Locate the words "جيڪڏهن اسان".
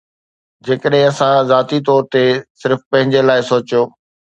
0.69-1.37